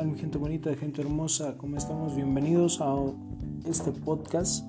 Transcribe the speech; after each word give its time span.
tal 0.00 0.08
mi 0.08 0.18
gente 0.18 0.38
bonita, 0.38 0.74
gente 0.76 1.02
hermosa? 1.02 1.58
¿Cómo 1.58 1.76
estamos? 1.76 2.16
Bienvenidos 2.16 2.80
a 2.80 2.94
este 3.66 3.92
podcast. 3.92 4.64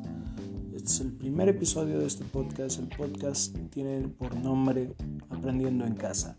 Este 0.75 0.89
es 0.89 0.99
el 0.99 1.13
primer 1.13 1.47
episodio 1.47 1.99
de 1.99 2.05
este 2.05 2.25
podcast. 2.25 2.79
El 2.79 2.89
podcast 2.89 3.55
tiene 3.69 4.09
por 4.09 4.35
nombre 4.35 4.93
Aprendiendo 5.29 5.85
en 5.85 5.95
casa, 5.95 6.37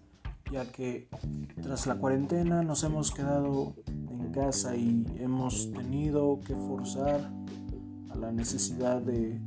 ya 0.52 0.70
que 0.70 1.08
tras 1.62 1.86
la 1.86 1.94
cuarentena 1.94 2.62
nos 2.62 2.84
hemos 2.84 3.12
quedado 3.12 3.74
en 3.86 4.30
casa 4.30 4.76
y 4.76 5.06
hemos 5.18 5.72
tenido 5.72 6.40
que 6.46 6.54
forzar 6.54 7.32
a 8.10 8.16
la 8.16 8.30
necesidad 8.30 9.00
de 9.00 9.40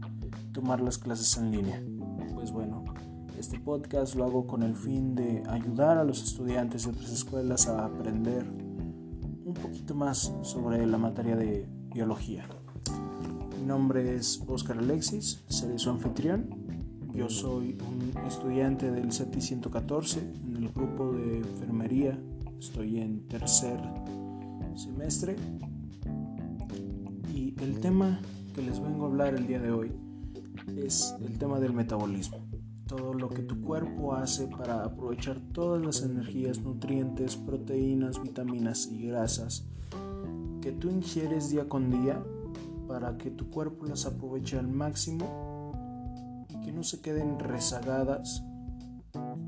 tomar 0.53 0.81
las 0.81 0.97
clases 0.97 1.37
en 1.37 1.51
línea. 1.51 1.83
Pues 2.33 2.51
bueno, 2.51 2.83
este 3.37 3.59
podcast 3.59 4.15
lo 4.15 4.23
hago 4.23 4.47
con 4.47 4.63
el 4.63 4.75
fin 4.75 5.13
de 5.13 5.43
ayudar 5.47 5.99
a 5.99 6.03
los 6.03 6.23
estudiantes 6.23 6.85
de 6.85 6.89
otras 6.89 7.11
escuelas 7.11 7.67
a 7.67 7.85
aprender 7.85 8.64
un 9.45 9.53
poquito 9.53 9.93
más 9.93 10.33
sobre 10.41 10.85
la 10.87 10.97
materia 10.97 11.35
de 11.35 11.67
biología. 11.93 12.47
Mi 13.59 13.65
nombre 13.65 14.15
es 14.15 14.43
Oscar 14.47 14.79
Alexis, 14.79 15.43
seré 15.47 15.77
su 15.77 15.91
anfitrión. 15.91 16.49
Yo 17.13 17.29
soy 17.29 17.77
un 17.87 18.11
estudiante 18.25 18.91
del 18.91 19.13
CETI 19.13 19.39
114 19.39 20.19
en 20.19 20.55
el 20.57 20.69
grupo 20.69 21.13
de 21.13 21.37
enfermería. 21.37 22.19
Estoy 22.59 22.99
en 22.99 23.27
tercer 23.27 23.79
semestre. 24.75 25.35
Y 27.33 27.55
el 27.61 27.79
tema 27.79 28.19
que 28.53 28.63
les 28.63 28.81
vengo 28.81 29.05
a 29.05 29.07
hablar 29.07 29.35
el 29.35 29.45
día 29.45 29.59
de 29.59 29.71
hoy 29.71 29.91
es 30.75 31.15
el 31.21 31.37
tema 31.37 31.59
del 31.59 31.73
metabolismo 31.73 32.54
todo 32.87 33.13
lo 33.13 33.29
que 33.29 33.41
tu 33.41 33.61
cuerpo 33.61 34.13
hace 34.13 34.47
para 34.47 34.83
aprovechar 34.83 35.39
todas 35.53 35.83
las 35.83 36.03
energías, 36.03 36.59
nutrientes, 36.59 37.35
proteínas, 37.35 38.21
vitaminas 38.21 38.87
y 38.91 39.07
grasas 39.07 39.65
que 40.61 40.71
tú 40.71 40.89
ingieres 40.89 41.49
día 41.49 41.67
con 41.67 41.89
día 41.89 42.23
para 42.87 43.17
que 43.17 43.31
tu 43.31 43.49
cuerpo 43.49 43.85
las 43.85 44.05
aproveche 44.05 44.57
al 44.57 44.67
máximo 44.67 46.43
y 46.49 46.61
que 46.61 46.71
no 46.71 46.83
se 46.83 47.01
queden 47.01 47.39
rezagadas 47.39 48.43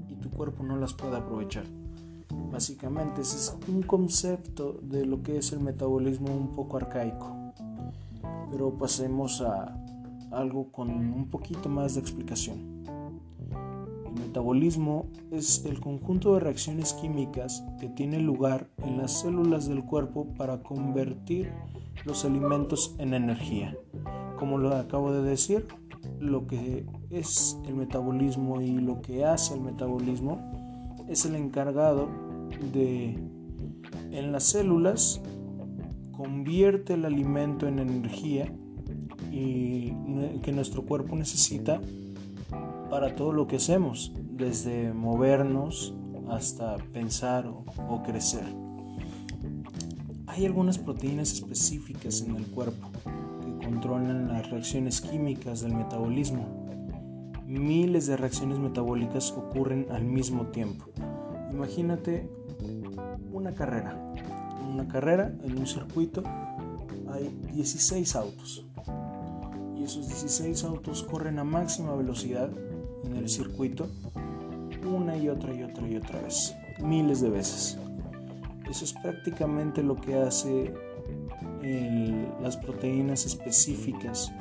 y 0.07 0.15
tu 0.15 0.29
cuerpo 0.29 0.63
no 0.63 0.77
las 0.77 0.93
pueda 0.93 1.17
aprovechar. 1.17 1.65
Básicamente 2.51 3.21
ese 3.21 3.37
es 3.37 3.55
un 3.67 3.83
concepto 3.83 4.79
de 4.81 5.05
lo 5.05 5.21
que 5.21 5.37
es 5.37 5.51
el 5.51 5.59
metabolismo 5.59 6.35
un 6.35 6.51
poco 6.51 6.77
arcaico. 6.77 7.35
Pero 8.51 8.77
pasemos 8.77 9.41
a 9.41 9.75
algo 10.31 10.71
con 10.71 10.89
un 10.89 11.29
poquito 11.29 11.69
más 11.69 11.95
de 11.95 12.01
explicación 12.01 12.76
metabolismo 14.37 15.07
es 15.31 15.65
el 15.65 15.79
conjunto 15.79 16.35
de 16.35 16.41
reacciones 16.41 16.93
químicas 16.93 17.63
que 17.79 17.89
tiene 17.89 18.19
lugar 18.19 18.69
en 18.83 18.99
las 18.99 19.21
células 19.21 19.67
del 19.67 19.83
cuerpo 19.83 20.27
para 20.37 20.61
convertir 20.61 21.51
los 22.05 22.23
alimentos 22.23 22.93
en 22.99 23.15
energía. 23.15 23.75
Como 24.37 24.59
lo 24.59 24.75
acabo 24.75 25.11
de 25.11 25.23
decir, 25.23 25.65
lo 26.19 26.45
que 26.45 26.85
es 27.09 27.57
el 27.65 27.73
metabolismo 27.73 28.61
y 28.61 28.77
lo 28.77 29.01
que 29.01 29.25
hace 29.25 29.55
el 29.55 29.61
metabolismo 29.61 30.39
es 31.09 31.25
el 31.25 31.33
encargado 31.33 32.07
de 32.71 33.17
en 34.11 34.31
las 34.31 34.43
células 34.43 35.19
convierte 36.15 36.93
el 36.93 37.05
alimento 37.05 37.67
en 37.67 37.79
energía 37.79 38.53
y 39.31 39.93
que 40.43 40.51
nuestro 40.51 40.83
cuerpo 40.83 41.15
necesita 41.15 41.81
para 42.91 43.15
todo 43.15 43.33
lo 43.33 43.47
que 43.47 43.55
hacemos 43.55 44.13
desde 44.37 44.93
movernos 44.93 45.95
hasta 46.29 46.77
pensar 46.93 47.47
o, 47.47 48.03
crecer. 48.03 48.43
Hay 50.27 50.45
algunas 50.45 50.77
proteínas 50.77 51.33
específicas 51.33 52.21
en 52.21 52.35
el 52.35 52.45
cuerpo 52.47 52.89
que 53.41 53.65
controlan 53.65 54.27
las 54.27 54.49
reacciones 54.49 55.01
químicas 55.01 55.61
del 55.61 55.73
metabolismo. 55.73 56.67
Miles 57.47 58.05
de 58.05 58.17
reacciones 58.17 58.59
metabólicas 58.59 59.31
ocurren 59.31 59.87
al 59.89 60.03
mismo 60.03 60.47
tiempo. 60.47 60.85
Imagínate 61.51 62.29
una 63.31 63.53
carrera. 63.53 64.13
En 64.61 64.73
una 64.73 64.87
carrera, 64.87 65.33
en 65.43 65.57
un 65.57 65.65
circuito, 65.65 66.23
hay 67.09 67.35
16 67.53 68.15
autos. 68.15 68.65
Y 69.75 69.83
esos 69.83 70.07
16 70.07 70.63
autos 70.65 71.03
corren 71.03 71.39
a 71.39 71.43
máxima 71.43 71.95
velocidad 71.95 72.51
en 73.05 73.15
el 73.15 73.29
circuito 73.29 73.87
una 74.85 75.17
y 75.17 75.29
otra 75.29 75.53
y 75.53 75.63
otra 75.63 75.87
y 75.87 75.95
otra 75.95 76.21
vez, 76.21 76.55
miles 76.79 77.21
de 77.21 77.29
veces. 77.29 77.77
Eso 78.69 78.85
es 78.85 78.93
prácticamente 78.93 79.81
lo 79.81 79.95
que 79.95 80.15
hace 80.15 80.73
las 82.41 82.57
proteínas 82.57 83.25
específicas 83.25 84.31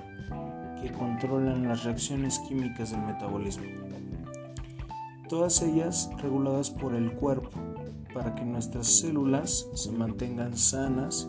que 0.81 0.93
controlan 0.93 1.67
las 1.67 1.85
reacciones 1.85 2.39
químicas 2.41 2.91
del 2.91 3.03
metabolismo. 3.03 3.65
Todas 5.29 5.61
ellas 5.63 6.11
reguladas 6.19 6.71
por 6.71 6.95
el 6.95 7.13
cuerpo 7.13 7.51
para 8.15 8.35
que 8.35 8.45
nuestras 8.45 8.87
células 8.87 9.69
se 9.75 9.91
mantengan 9.91 10.57
sanas 10.57 11.29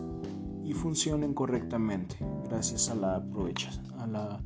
y 0.64 0.72
funcionen 0.72 1.34
correctamente 1.34 2.16
gracias 2.48 2.90
a 2.90 2.94
la, 2.94 3.16
a 3.16 4.06
la 4.06 4.40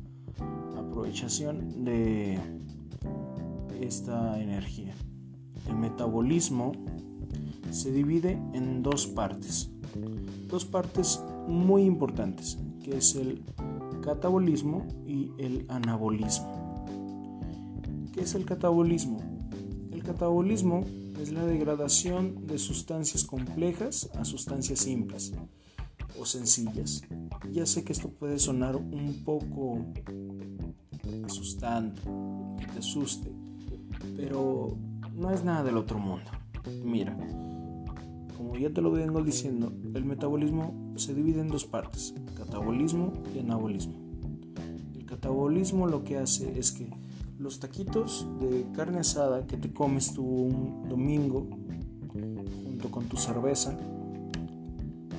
aprovechación 0.77 1.83
de 1.83 2.39
esta 3.83 4.41
energía. 4.41 4.95
El 5.67 5.75
metabolismo 5.75 6.71
se 7.71 7.91
divide 7.91 8.39
en 8.53 8.83
dos 8.83 9.07
partes, 9.07 9.69
dos 10.47 10.65
partes 10.65 11.21
muy 11.47 11.83
importantes, 11.83 12.57
que 12.83 12.97
es 12.97 13.15
el 13.15 13.43
catabolismo 14.01 14.85
y 15.05 15.31
el 15.37 15.65
anabolismo. 15.69 16.85
¿Qué 18.13 18.21
es 18.21 18.35
el 18.35 18.45
catabolismo? 18.45 19.19
El 19.91 20.03
catabolismo 20.03 20.85
es 21.19 21.31
la 21.31 21.45
degradación 21.45 22.45
de 22.45 22.57
sustancias 22.57 23.23
complejas 23.23 24.09
a 24.15 24.25
sustancias 24.25 24.79
simples 24.79 25.33
o 26.19 26.25
sencillas. 26.25 27.01
Ya 27.51 27.65
sé 27.65 27.83
que 27.83 27.93
esto 27.93 28.09
puede 28.09 28.39
sonar 28.39 28.75
un 28.75 29.23
poco 29.23 29.79
asustante, 31.25 32.01
que 32.59 32.65
te 32.67 32.79
asuste, 32.79 33.31
pero 34.15 34.77
no 35.15 35.31
es 35.31 35.43
nada 35.43 35.63
del 35.63 35.77
otro 35.77 35.99
mundo. 35.99 36.31
Mira, 36.83 37.17
como 38.37 38.57
ya 38.57 38.69
te 38.71 38.81
lo 38.81 38.91
vengo 38.91 39.21
diciendo, 39.21 39.71
el 39.93 40.05
metabolismo 40.05 40.93
se 40.95 41.13
divide 41.13 41.41
en 41.41 41.49
dos 41.49 41.65
partes, 41.65 42.13
catabolismo 42.35 43.13
y 43.35 43.39
anabolismo. 43.39 43.93
El 44.95 45.05
catabolismo 45.05 45.87
lo 45.87 46.03
que 46.03 46.17
hace 46.17 46.57
es 46.57 46.71
que 46.71 46.89
los 47.37 47.59
taquitos 47.59 48.27
de 48.39 48.65
carne 48.73 48.99
asada 48.99 49.45
que 49.47 49.57
te 49.57 49.71
comes 49.73 50.13
tú 50.13 50.23
un 50.23 50.87
domingo 50.87 51.47
junto 52.63 52.89
con 52.91 53.05
tu 53.05 53.17
cerveza, 53.17 53.77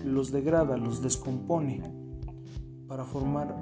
los 0.04 0.30
degrada, 0.30 0.76
los 0.76 1.02
descompone 1.02 1.82
para 2.88 3.04
formar 3.04 3.54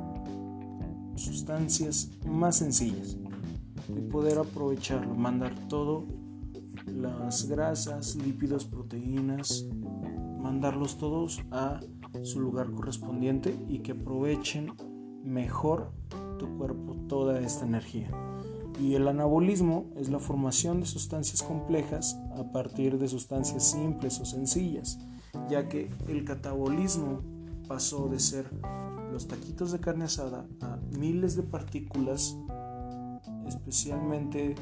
sustancias 1.15 2.11
más 2.27 2.57
sencillas 2.57 3.17
y 3.89 4.01
poder 4.01 4.39
aprovecharlo, 4.39 5.15
mandar 5.15 5.55
todo, 5.69 6.05
las 6.87 7.49
grasas, 7.49 8.17
lípidos, 8.17 8.65
proteínas, 8.65 9.67
mandarlos 10.41 10.99
todos 10.99 11.43
a 11.51 11.81
su 12.23 12.41
lugar 12.41 12.71
correspondiente 12.73 13.55
y 13.69 13.79
que 13.81 13.93
aprovechen 13.93 14.73
mejor 15.25 15.93
tu 16.39 16.57
cuerpo 16.57 16.97
toda 17.09 17.41
esta 17.41 17.67
energía. 17.67 18.11
Y 18.81 18.95
el 18.95 19.07
anabolismo 19.07 19.91
es 19.97 20.09
la 20.09 20.19
formación 20.19 20.81
de 20.81 20.87
sustancias 20.87 21.43
complejas 21.43 22.19
a 22.37 22.53
partir 22.53 22.99
de 22.99 23.07
sustancias 23.07 23.65
simples 23.65 24.19
o 24.21 24.25
sencillas, 24.25 24.99
ya 25.49 25.69
que 25.69 25.91
el 26.09 26.25
catabolismo 26.25 27.21
pasó 27.69 28.09
de 28.09 28.19
ser 28.19 28.47
los 29.13 29.29
taquitos 29.29 29.73
de 29.73 29.79
carne 29.79 30.07
asada 30.07 30.47
a 30.61 30.79
miles 30.99 31.37
de 31.37 31.43
partículas 31.43 32.37
especialmente 33.47 34.55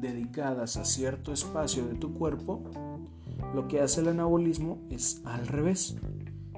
dedicadas 0.00 0.76
a 0.76 0.84
cierto 0.84 1.32
espacio 1.32 1.86
de 1.86 1.94
tu 1.94 2.14
cuerpo, 2.14 2.62
lo 3.54 3.68
que 3.68 3.80
hace 3.80 4.00
el 4.00 4.08
anabolismo 4.08 4.78
es 4.90 5.22
al 5.24 5.46
revés. 5.46 5.96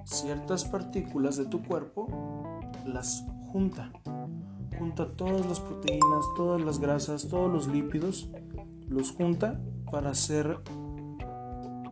Ciertas 0.05 0.65
partículas 0.65 1.37
de 1.37 1.47
tu 1.47 1.63
cuerpo 1.63 2.61
las 2.87 3.25
junta. 3.53 3.93
Junta 4.79 5.09
todas 5.17 5.47
las 5.47 5.61
proteínas, 5.61 6.25
todas 6.37 6.61
las 6.61 6.79
grasas, 6.79 7.29
todos 7.29 7.53
los 7.53 7.69
lípidos, 7.69 8.29
los 8.89 9.13
junta 9.13 9.61
para 9.91 10.11
hacer 10.11 10.61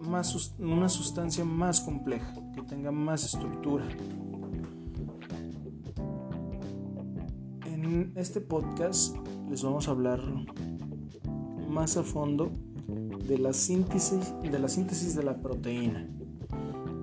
más, 0.01 0.55
una 0.59 0.89
sustancia 0.89 1.45
más 1.45 1.81
compleja, 1.81 2.35
que 2.55 2.63
tenga 2.63 2.91
más 2.91 3.25
estructura. 3.25 3.85
En 7.93 8.11
este 8.17 8.41
podcast 8.41 9.15
les 9.51 9.63
vamos 9.63 9.87
a 9.87 9.91
hablar 9.91 10.19
más 11.69 11.99
a 11.99 12.03
fondo 12.03 12.51
de 13.29 13.37
la 13.37 13.53
síntesis 13.53 14.33
de 14.43 14.59
la, 14.59 14.67
síntesis 14.69 15.15
de 15.15 15.23
la 15.23 15.43
proteína. 15.43 16.09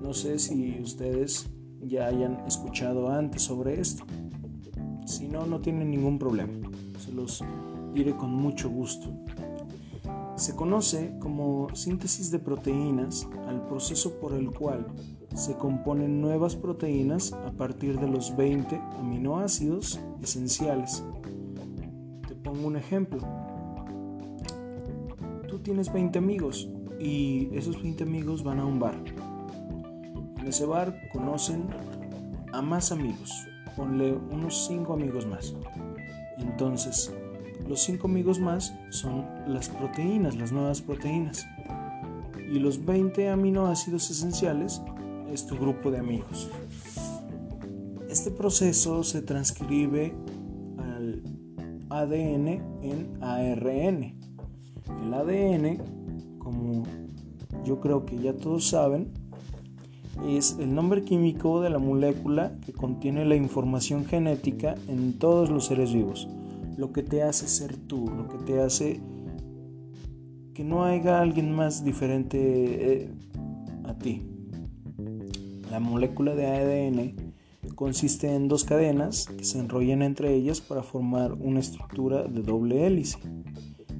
No 0.01 0.15
sé 0.15 0.39
si 0.39 0.79
ustedes 0.81 1.47
ya 1.83 2.07
hayan 2.07 2.43
escuchado 2.47 3.11
antes 3.11 3.43
sobre 3.43 3.79
esto. 3.79 4.03
Si 5.05 5.27
no, 5.27 5.45
no 5.45 5.61
tienen 5.61 5.91
ningún 5.91 6.17
problema. 6.17 6.57
Se 6.97 7.11
los 7.11 7.43
diré 7.93 8.17
con 8.17 8.33
mucho 8.33 8.67
gusto. 8.71 9.13
Se 10.37 10.55
conoce 10.55 11.13
como 11.19 11.67
síntesis 11.75 12.31
de 12.31 12.39
proteínas 12.39 13.27
al 13.47 13.63
proceso 13.67 14.19
por 14.19 14.33
el 14.33 14.49
cual 14.49 14.87
se 15.35 15.55
componen 15.55 16.21
nuevas 16.21 16.55
proteínas 16.55 17.33
a 17.33 17.51
partir 17.51 17.99
de 17.99 18.07
los 18.07 18.35
20 18.35 18.79
aminoácidos 18.99 19.99
esenciales. 20.21 21.03
Te 22.27 22.35
pongo 22.35 22.67
un 22.67 22.75
ejemplo. 22.75 23.19
Tú 25.47 25.59
tienes 25.59 25.91
20 25.91 26.19
amigos 26.19 26.69
y 26.99 27.49
esos 27.53 27.81
20 27.81 28.03
amigos 28.03 28.43
van 28.43 28.59
a 28.59 28.65
un 28.65 28.79
bar. 28.79 28.95
En 30.39 30.47
ese 30.47 30.65
bar 30.65 30.95
conocen 31.13 31.67
a 32.51 32.61
más 32.61 32.91
amigos, 32.91 33.31
ponle 33.75 34.13
unos 34.13 34.67
5 34.67 34.93
amigos 34.93 35.25
más. 35.25 35.55
Entonces, 36.37 37.13
los 37.67 37.81
5 37.81 38.07
amigos 38.07 38.39
más 38.39 38.73
son 38.89 39.25
las 39.47 39.69
proteínas, 39.69 40.35
las 40.35 40.51
nuevas 40.51 40.81
proteínas. 40.81 41.47
Y 42.51 42.59
los 42.59 42.83
20 42.83 43.29
aminoácidos 43.29 44.09
esenciales 44.09 44.81
es 45.31 45.45
tu 45.45 45.55
grupo 45.55 45.91
de 45.91 45.99
amigos. 45.99 46.49
Este 48.09 48.31
proceso 48.31 49.03
se 49.03 49.21
transcribe 49.21 50.13
al 50.77 51.23
ADN 51.89 52.47
en 52.81 53.17
ARN. 53.21 54.15
El 55.03 55.13
ADN, 55.13 56.37
como 56.39 56.83
yo 57.63 57.79
creo 57.79 58.05
que 58.05 58.17
ya 58.17 58.33
todos 58.33 58.67
saben, 58.67 59.11
es 60.27 60.57
el 60.59 60.73
nombre 60.73 61.03
químico 61.03 61.61
de 61.61 61.69
la 61.69 61.79
molécula 61.79 62.57
que 62.65 62.73
contiene 62.73 63.25
la 63.25 63.35
información 63.35 64.05
genética 64.05 64.75
en 64.87 65.17
todos 65.17 65.49
los 65.49 65.65
seres 65.65 65.93
vivos. 65.93 66.27
Lo 66.77 66.91
que 66.91 67.03
te 67.03 67.23
hace 67.23 67.47
ser 67.47 67.75
tú, 67.77 68.09
lo 68.09 68.27
que 68.27 68.37
te 68.39 68.61
hace 68.61 68.99
que 70.53 70.63
no 70.63 70.83
haya 70.83 71.21
alguien 71.21 71.55
más 71.55 71.85
diferente 71.85 72.37
eh, 72.37 73.09
a 73.85 73.93
ti. 73.97 74.25
La 75.69 75.79
molécula 75.79 76.33
de 76.33 76.47
ADN 76.47 77.13
consiste 77.75 78.33
en 78.33 78.47
dos 78.47 78.63
cadenas 78.63 79.27
que 79.27 79.43
se 79.43 79.59
enrollan 79.59 80.01
entre 80.01 80.33
ellas 80.33 80.61
para 80.61 80.81
formar 80.81 81.33
una 81.33 81.59
estructura 81.59 82.23
de 82.23 82.41
doble 82.41 82.87
hélice. 82.87 83.19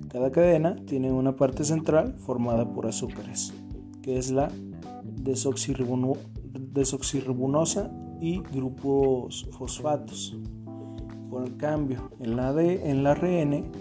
Cada 0.09 0.31
cadena 0.31 0.75
tiene 0.87 1.11
una 1.11 1.35
parte 1.35 1.63
central 1.63 2.15
formada 2.17 2.73
por 2.73 2.87
azúcares, 2.87 3.53
que 4.01 4.17
es 4.17 4.31
la 4.31 4.51
desoxirribonosa 5.03 7.91
y 8.19 8.39
grupos 8.39 9.47
fosfatos. 9.51 10.35
Por 11.29 11.43
el 11.43 11.55
cambio, 11.57 12.09
el, 12.19 12.39
AD, 12.39 12.59
el 12.59 13.05
ARN 13.05 13.71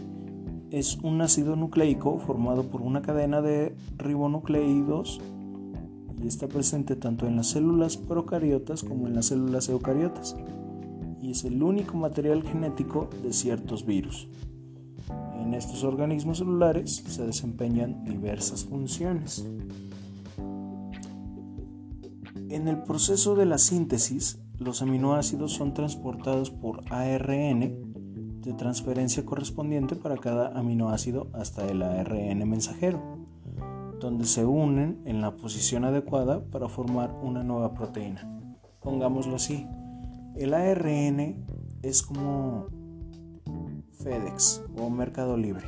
es 0.71 0.99
un 0.99 1.23
ácido 1.23 1.57
nucleico 1.57 2.19
formado 2.19 2.65
por 2.65 2.83
una 2.83 3.01
cadena 3.01 3.41
de 3.41 3.75
ribonucleidos 3.97 5.23
y 6.23 6.27
está 6.27 6.49
presente 6.49 6.97
tanto 6.97 7.27
en 7.27 7.37
las 7.37 7.49
células 7.49 7.97
procariotas 7.97 8.83
como 8.83 9.07
en 9.07 9.15
las 9.15 9.27
células 9.27 9.69
eucariotas 9.69 10.37
y 11.21 11.31
es 11.31 11.45
el 11.45 11.63
único 11.63 11.97
material 11.97 12.43
genético 12.43 13.09
de 13.23 13.33
ciertos 13.33 13.85
virus. 13.85 14.29
En 15.41 15.55
estos 15.55 15.85
organismos 15.85 16.39
celulares 16.39 17.03
se 17.07 17.27
desempeñan 17.27 18.05
diversas 18.05 18.65
funciones. 18.65 19.47
En 22.49 22.69
el 22.69 22.83
proceso 22.83 23.35
de 23.35 23.47
la 23.47 23.59
síntesis, 23.59 24.39
los 24.59 24.83
aminoácidos 24.83 25.53
son 25.53 25.75
transportados 25.75 26.51
por 26.51 26.83
ARN 26.93 28.41
de 28.41 28.53
transferencia 28.55 29.25
correspondiente 29.25 29.97
para 29.97 30.17
cada 30.17 30.59
aminoácido 30.59 31.29
hasta 31.33 31.67
el 31.67 31.83
ARN 31.83 32.49
mensajero 32.49 33.18
donde 34.01 34.25
se 34.25 34.45
unen 34.45 35.01
en 35.05 35.21
la 35.21 35.37
posición 35.37 35.85
adecuada 35.85 36.45
para 36.45 36.69
formar 36.69 37.15
una 37.23 37.43
nueva 37.43 37.75
proteína. 37.75 38.23
Pongámoslo 38.81 39.37
así, 39.37 39.67
el 40.37 40.55
ARN 40.55 41.45
es 41.83 42.03
como 42.03 42.67
FedEx 43.99 44.63
o 44.79 44.89
Mercado 44.89 45.37
Libre. 45.37 45.67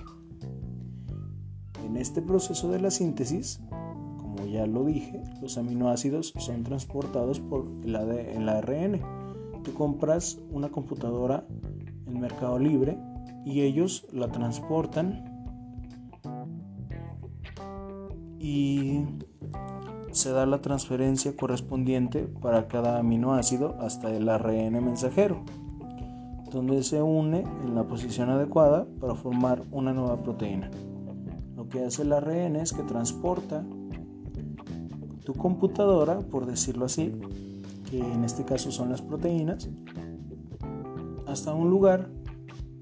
En 1.84 1.96
este 1.96 2.22
proceso 2.22 2.70
de 2.70 2.80
la 2.80 2.90
síntesis, 2.90 3.60
como 4.16 4.46
ya 4.46 4.66
lo 4.66 4.84
dije, 4.84 5.22
los 5.42 5.58
aminoácidos 5.58 6.32
son 6.38 6.62
transportados 6.62 7.40
por 7.40 7.66
el, 7.84 8.48
ARN. 8.48 9.00
Tú 9.64 9.74
compras 9.74 10.38
una 10.50 10.68
computadora 10.68 11.44
en 12.06 12.20
Mercado 12.20 12.58
Libre 12.58 12.96
y 13.44 13.62
ellos 13.62 14.06
la 14.12 14.28
transportan 14.28 15.29
y 18.40 19.04
se 20.12 20.32
da 20.32 20.46
la 20.46 20.62
transferencia 20.62 21.36
correspondiente 21.36 22.22
para 22.22 22.66
cada 22.68 22.98
aminoácido 22.98 23.76
hasta 23.80 24.10
el 24.10 24.28
ARN 24.30 24.82
mensajero, 24.82 25.44
donde 26.50 26.82
se 26.82 27.02
une 27.02 27.44
en 27.62 27.74
la 27.74 27.84
posición 27.84 28.30
adecuada 28.30 28.86
para 28.98 29.14
formar 29.14 29.62
una 29.70 29.92
nueva 29.92 30.22
proteína. 30.22 30.70
Lo 31.54 31.68
que 31.68 31.84
hace 31.84 32.02
el 32.02 32.14
ARN 32.14 32.56
es 32.56 32.72
que 32.72 32.82
transporta 32.82 33.62
tu 35.24 35.34
computadora, 35.34 36.20
por 36.20 36.46
decirlo 36.46 36.86
así, 36.86 37.12
que 37.90 37.98
en 37.98 38.24
este 38.24 38.44
caso 38.44 38.72
son 38.72 38.88
las 38.88 39.02
proteínas, 39.02 39.68
hasta 41.26 41.52
un 41.52 41.68
lugar 41.68 42.08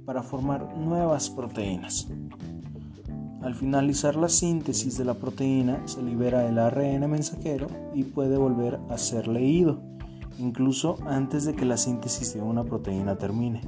para 0.06 0.22
formar 0.22 0.76
nuevas 0.76 1.28
proteínas. 1.28 2.08
Al 3.40 3.54
finalizar 3.54 4.16
la 4.16 4.28
síntesis 4.28 4.98
de 4.98 5.04
la 5.04 5.14
proteína 5.14 5.86
se 5.86 6.02
libera 6.02 6.48
el 6.48 6.58
ARN 6.58 7.08
mensajero 7.08 7.68
y 7.94 8.02
puede 8.02 8.36
volver 8.36 8.80
a 8.88 8.98
ser 8.98 9.28
leído, 9.28 9.78
incluso 10.40 10.96
antes 11.06 11.44
de 11.44 11.54
que 11.54 11.64
la 11.64 11.76
síntesis 11.76 12.34
de 12.34 12.40
una 12.40 12.64
proteína 12.64 13.16
termine. 13.16 13.60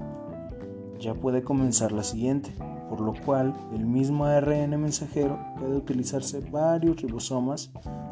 Ya 0.99 1.15
puede 1.15 1.45
comenzar 1.45 1.93
la 1.93 2.03
siguiente, 2.03 2.53
por 2.89 3.01
lo 3.01 3.15
cual 3.25 3.55
el 3.73 3.87
mismo 3.87 4.25
ARN 4.25 4.71
mensajero 4.71 5.39
puede 5.57 5.77
utilizarse 5.77 6.41
varios 6.41 7.01
ribosomas 7.01 7.71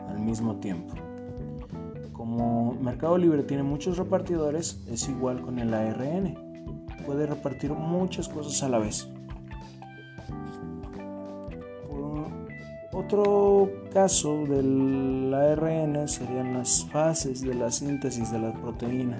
al 0.09 0.21
mismo 0.21 0.57
tiempo. 0.61 0.95
Como 2.13 2.75
Mercado 2.75 3.19
Libre 3.19 3.43
tiene 3.43 3.65
muchos 3.65 3.99
repartidores, 3.99 4.81
es 4.89 5.09
igual 5.09 5.41
con 5.43 5.59
el 5.59 5.75
ARN. 5.75 6.39
Puede 7.05 7.27
repartir 7.27 7.73
muchas 7.73 8.29
cosas 8.29 8.63
a 8.63 8.69
la 8.69 8.79
vez. 8.79 9.09
Otro 13.11 13.71
caso 13.91 14.45
del 14.45 15.33
ARN 15.33 16.07
serían 16.07 16.53
las 16.53 16.85
fases 16.93 17.41
de 17.41 17.55
la 17.55 17.71
síntesis 17.71 18.31
de 18.31 18.39
la 18.39 18.53
proteína. 18.53 19.19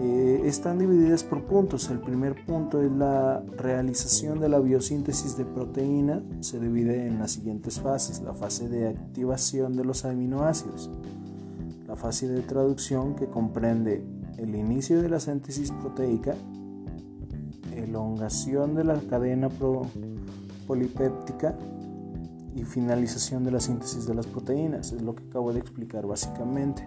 Eh, 0.00 0.40
están 0.46 0.78
divididas 0.78 1.22
por 1.22 1.44
puntos. 1.44 1.90
El 1.90 2.00
primer 2.00 2.46
punto 2.46 2.80
es 2.80 2.90
la 2.90 3.42
realización 3.58 4.40
de 4.40 4.48
la 4.48 4.58
biosíntesis 4.58 5.36
de 5.36 5.44
proteína. 5.44 6.22
Se 6.40 6.58
divide 6.58 7.06
en 7.06 7.18
las 7.18 7.32
siguientes 7.32 7.78
fases. 7.78 8.22
La 8.22 8.32
fase 8.32 8.70
de 8.70 8.88
activación 8.88 9.76
de 9.76 9.84
los 9.84 10.06
aminoácidos. 10.06 10.90
La 11.86 11.94
fase 11.94 12.26
de 12.26 12.40
traducción 12.40 13.16
que 13.16 13.26
comprende 13.26 14.02
el 14.38 14.54
inicio 14.54 15.02
de 15.02 15.10
la 15.10 15.20
síntesis 15.20 15.72
proteica, 15.72 16.34
elongación 17.76 18.74
de 18.74 18.84
la 18.84 18.98
cadena 18.98 19.50
polipéptica, 20.66 21.54
y 22.54 22.64
finalización 22.64 23.44
de 23.44 23.52
la 23.52 23.60
síntesis 23.60 24.06
de 24.06 24.14
las 24.14 24.26
proteínas, 24.26 24.92
es 24.92 25.02
lo 25.02 25.14
que 25.14 25.24
acabo 25.24 25.52
de 25.52 25.60
explicar 25.60 26.06
básicamente. 26.06 26.84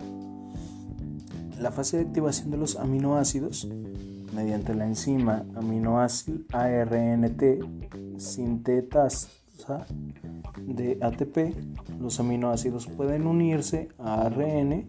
La 1.59 1.71
fase 1.71 1.97
de 1.97 2.03
activación 2.03 2.51
de 2.51 2.57
los 2.57 2.75
aminoácidos 2.75 3.67
mediante 4.33 4.73
la 4.73 4.85
enzima 4.85 5.45
aminoácido 5.55 6.39
ARNT 6.53 7.43
sintetasa 8.17 9.29
de 10.65 10.97
ATP, 11.01 11.55
los 11.99 12.19
aminoácidos 12.19 12.87
pueden 12.87 13.27
unirse 13.27 13.89
a 13.99 14.25
ARN 14.25 14.85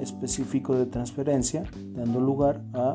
específico 0.00 0.76
de 0.76 0.86
transferencia, 0.86 1.64
dando 1.94 2.20
lugar 2.20 2.62
a 2.74 2.94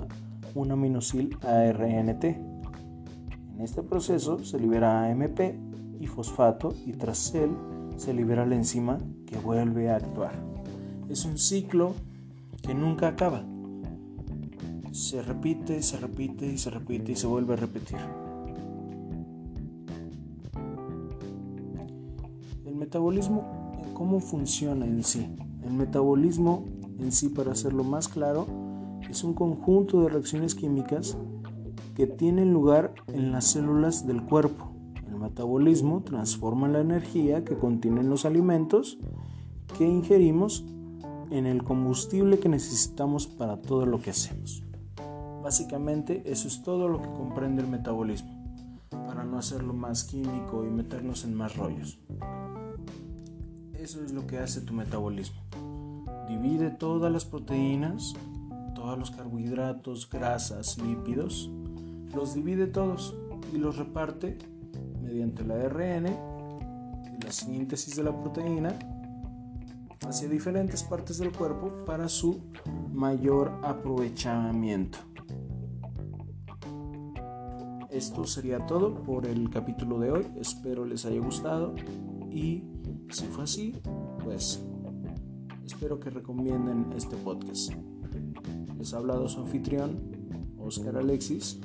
un 0.54 0.72
aminosil 0.72 1.38
ARNT. 1.42 2.24
En 2.24 3.62
este 3.62 3.82
proceso 3.84 4.44
se 4.44 4.60
libera 4.60 5.10
AMP 5.10 5.40
y 6.06 6.08
fosfato 6.08 6.74
y 6.86 6.94
tras 6.94 7.34
él 7.34 7.52
se 7.98 8.14
libera 8.14 8.46
la 8.46 8.56
enzima 8.56 9.00
que 9.26 9.38
vuelve 9.38 9.90
a 9.90 9.98
actuar. 9.98 10.34
Es 11.10 11.26
un 11.26 11.38
ciclo 11.38 11.94
que 12.62 12.74
nunca 12.74 13.10
acaba. 13.10 13.44
Se 14.92 15.22
repite, 15.22 15.82
se 15.82 15.98
repite 15.98 16.46
y 16.46 16.58
se 16.58 16.70
repite 16.70 17.12
y 17.12 17.16
se 17.16 17.28
vuelve 17.28 17.54
a 17.54 17.58
repetir. 17.58 17.98
El 22.66 22.76
metabolismo, 22.76 23.72
¿cómo 23.94 24.20
funciona 24.20 24.86
en 24.86 25.04
sí? 25.04 25.36
El 25.64 25.74
metabolismo 25.74 26.66
en 27.00 27.12
sí, 27.12 27.30
para 27.30 27.52
hacerlo 27.52 27.84
más 27.84 28.08
claro, 28.08 28.46
es 29.10 29.24
un 29.24 29.34
conjunto 29.34 30.02
de 30.04 30.10
reacciones 30.10 30.56
químicas 30.56 31.18
que 31.96 32.08
tienen 32.08 32.54
lugar 32.54 32.94
en 33.08 33.32
las 33.32 33.46
células 33.46 34.06
del 34.06 34.22
cuerpo. 34.24 34.75
Metabolismo 35.26 36.04
transforma 36.04 36.68
la 36.68 36.82
energía 36.82 37.44
que 37.44 37.58
contienen 37.58 38.12
los 38.12 38.26
alimentos 38.26 39.00
que 39.76 39.84
ingerimos 39.84 40.64
en 41.32 41.48
el 41.48 41.64
combustible 41.64 42.38
que 42.38 42.48
necesitamos 42.48 43.26
para 43.26 43.60
todo 43.60 43.88
lo 43.88 44.00
que 44.00 44.12
hacemos. 44.12 44.62
Básicamente 45.42 46.22
eso 46.32 46.48
es 46.48 46.62
todo 46.62 46.88
lo 46.90 47.02
que 47.02 47.10
comprende 47.10 47.64
el 47.64 47.68
metabolismo, 47.68 48.30
para 48.92 49.24
no 49.24 49.40
hacerlo 49.40 49.74
más 49.74 50.04
químico 50.04 50.64
y 50.64 50.70
meternos 50.70 51.26
en 51.26 51.34
más 51.34 51.58
rollos. 51.58 51.98
Eso 53.74 54.04
es 54.04 54.14
lo 54.14 54.28
que 54.28 54.38
hace 54.38 54.62
tu 54.62 54.74
metabolismo. 54.74 55.42
Divide 56.30 56.70
todas 56.70 57.12
las 57.12 57.26
proteínas, 57.26 58.14
todos 58.76 59.00
los 59.00 59.10
carbohidratos, 59.10 60.08
grasas, 60.08 60.78
lípidos, 60.78 61.50
los 62.14 62.36
divide 62.36 62.68
todos 62.68 63.16
y 63.52 63.58
los 63.58 63.78
reparte 63.78 64.38
mediante 65.06 65.46
la 65.46 65.56
ARN 65.56 66.08
y 66.08 67.24
la 67.24 67.32
síntesis 67.32 67.96
de 67.96 68.04
la 68.04 68.20
proteína 68.20 68.78
hacia 70.08 70.28
diferentes 70.28 70.84
partes 70.84 71.18
del 71.20 71.32
cuerpo 71.32 71.86
para 71.86 72.10
su 72.10 72.42
mayor 72.92 73.52
aprovechamiento. 73.64 74.98
Esto 77.90 78.26
sería 78.26 78.66
todo 78.66 79.04
por 79.04 79.26
el 79.26 79.50
capítulo 79.50 80.00
de 80.00 80.12
hoy. 80.12 80.28
Espero 80.40 80.86
les 80.86 81.06
haya 81.06 81.22
gustado 81.22 81.76
y 82.30 82.64
si 83.10 83.26
fue 83.28 83.46
así, 83.46 83.74
pues 84.24 84.62
espero 85.66 86.00
que 86.00 86.10
recomienden 86.10 86.88
este 86.96 87.16
podcast. 87.16 87.72
Les 88.78 88.94
ha 88.94 88.98
hablado 88.98 89.30
su 89.30 89.40
anfitrión, 89.40 89.98
Oscar 90.60 90.98
Alexis. 90.98 91.60